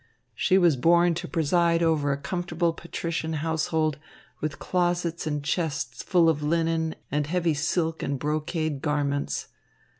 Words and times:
She 0.33 0.57
was 0.57 0.77
born 0.77 1.13
to 1.13 1.27
preside 1.27 1.83
over 1.83 2.11
a 2.11 2.17
comfortable 2.17 2.73
patrician 2.73 3.33
household, 3.33 3.99
with 4.39 4.57
closets 4.57 5.27
and 5.27 5.43
chests 5.43 6.01
full 6.01 6.27
of 6.27 6.41
linen 6.41 6.95
and 7.11 7.27
heavy 7.27 7.53
silk 7.53 8.01
and 8.01 8.17
brocade 8.17 8.81
garments. 8.81 9.49